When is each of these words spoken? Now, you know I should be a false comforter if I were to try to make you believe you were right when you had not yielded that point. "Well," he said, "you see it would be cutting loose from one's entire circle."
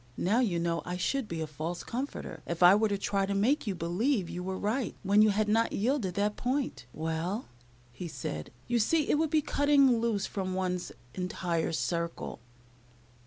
Now, 0.17 0.39
you 0.39 0.57
know 0.57 0.81
I 0.83 0.97
should 0.97 1.27
be 1.27 1.41
a 1.41 1.45
false 1.45 1.83
comforter 1.83 2.41
if 2.47 2.63
I 2.63 2.73
were 2.73 2.87
to 2.89 2.97
try 2.97 3.27
to 3.27 3.35
make 3.35 3.67
you 3.67 3.75
believe 3.75 4.31
you 4.31 4.41
were 4.41 4.57
right 4.57 4.95
when 5.03 5.21
you 5.21 5.29
had 5.29 5.47
not 5.47 5.73
yielded 5.73 6.15
that 6.15 6.35
point. 6.35 6.87
"Well," 6.91 7.49
he 7.91 8.07
said, 8.07 8.49
"you 8.67 8.79
see 8.79 9.07
it 9.11 9.19
would 9.19 9.29
be 9.29 9.43
cutting 9.43 9.99
loose 10.01 10.25
from 10.25 10.55
one's 10.55 10.91
entire 11.13 11.71
circle." 11.71 12.39